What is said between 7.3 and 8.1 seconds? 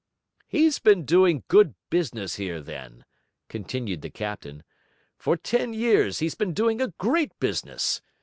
business.